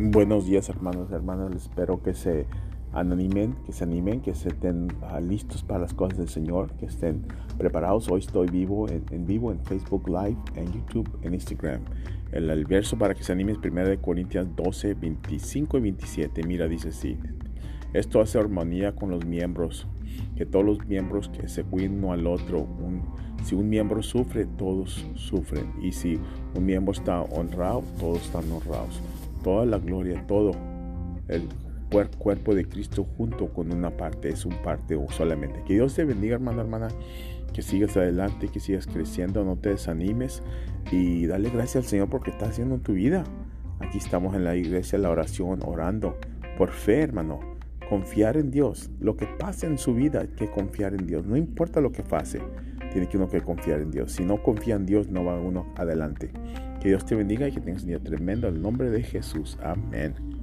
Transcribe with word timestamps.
Buenos 0.00 0.46
días 0.46 0.68
hermanos, 0.68 1.10
hermanas, 1.10 1.56
espero 1.56 2.00
que 2.00 2.14
se 2.14 2.46
animen, 2.92 3.56
que 3.66 3.72
se 3.72 3.82
animen, 3.82 4.20
que 4.20 4.32
se 4.32 4.50
estén 4.50 4.86
ah, 5.02 5.18
listos 5.18 5.64
para 5.64 5.80
las 5.80 5.92
cosas 5.92 6.16
del 6.18 6.28
Señor, 6.28 6.70
que 6.74 6.86
estén 6.86 7.24
preparados. 7.58 8.08
Hoy 8.08 8.20
estoy 8.20 8.46
vivo 8.46 8.86
en, 8.88 9.26
vivo 9.26 9.50
en 9.50 9.58
Facebook 9.64 10.08
Live, 10.08 10.36
en 10.54 10.72
YouTube, 10.72 11.10
en 11.22 11.34
Instagram. 11.34 11.80
El, 12.30 12.64
verso 12.66 12.96
para 12.96 13.12
que 13.12 13.24
se 13.24 13.32
animen 13.32 13.56
es 13.56 13.70
1 13.72 14.00
Corintios 14.00 14.46
12, 14.54 14.94
25 14.94 15.78
y 15.78 15.80
27. 15.80 16.46
Mira, 16.46 16.68
dice 16.68 16.90
así. 16.90 17.18
Esto 17.92 18.20
hace 18.20 18.38
armonía 18.38 18.94
con 18.94 19.10
los 19.10 19.26
miembros, 19.26 19.88
que 20.36 20.46
todos 20.46 20.64
los 20.64 20.86
miembros 20.86 21.28
que 21.28 21.48
se 21.48 21.64
cuiden 21.64 21.98
uno 21.98 22.12
al 22.12 22.24
otro. 22.28 22.68
si 23.42 23.56
un 23.56 23.68
miembro 23.68 24.04
sufre, 24.04 24.46
todos 24.46 25.04
sufren. 25.16 25.72
Y 25.82 25.90
si 25.90 26.20
un 26.54 26.64
miembro 26.64 26.92
está 26.92 27.20
honrado, 27.22 27.82
todos 27.98 28.18
están 28.18 28.44
honrados 28.52 29.02
toda 29.48 29.64
la 29.64 29.78
gloria, 29.78 30.26
todo 30.26 30.50
el 31.28 31.48
cuerpo 32.18 32.54
de 32.54 32.66
Cristo 32.66 33.06
junto 33.16 33.50
con 33.50 33.72
una 33.72 33.96
parte, 33.96 34.28
es 34.28 34.44
un 34.44 34.52
parte 34.62 34.94
o 34.94 35.10
solamente. 35.10 35.62
Que 35.66 35.72
Dios 35.72 35.94
te 35.94 36.04
bendiga, 36.04 36.34
hermano, 36.34 36.60
hermana, 36.60 36.88
que 37.54 37.62
sigas 37.62 37.96
adelante, 37.96 38.48
que 38.48 38.60
sigas 38.60 38.86
creciendo, 38.86 39.44
no 39.44 39.56
te 39.56 39.70
desanimes 39.70 40.42
y 40.92 41.24
dale 41.24 41.48
gracias 41.48 41.76
al 41.76 41.88
Señor 41.88 42.10
porque 42.10 42.30
está 42.30 42.44
haciendo 42.44 42.74
en 42.74 42.82
tu 42.82 42.92
vida. 42.92 43.24
Aquí 43.80 43.96
estamos 43.96 44.34
en 44.34 44.44
la 44.44 44.54
iglesia, 44.54 44.98
la 44.98 45.08
oración, 45.08 45.60
orando 45.64 46.18
por 46.58 46.68
fe, 46.68 47.00
hermano. 47.00 47.40
Confiar 47.88 48.36
en 48.36 48.50
Dios. 48.50 48.90
Lo 49.00 49.16
que 49.16 49.24
pase 49.24 49.66
en 49.66 49.78
su 49.78 49.94
vida, 49.94 50.20
hay 50.20 50.28
que 50.28 50.50
confiar 50.50 50.92
en 50.92 51.06
Dios. 51.06 51.24
No 51.24 51.38
importa 51.38 51.80
lo 51.80 51.90
que 51.90 52.02
pase, 52.02 52.42
tiene 52.92 53.08
que 53.08 53.16
uno 53.16 53.30
que 53.30 53.40
confiar 53.40 53.80
en 53.80 53.90
Dios. 53.90 54.12
Si 54.12 54.26
no 54.26 54.42
confía 54.42 54.74
en 54.74 54.84
Dios, 54.84 55.08
no 55.08 55.24
va 55.24 55.40
uno 55.40 55.72
adelante. 55.74 56.32
Que 56.80 56.88
Dios 56.88 57.04
te 57.04 57.14
bendiga 57.14 57.48
y 57.48 57.52
que 57.52 57.60
tengas 57.60 57.82
un 57.82 57.88
día 57.88 58.00
tremendo. 58.00 58.48
En 58.48 58.56
el 58.56 58.62
nombre 58.62 58.90
de 58.90 59.02
Jesús. 59.02 59.58
Amén. 59.62 60.37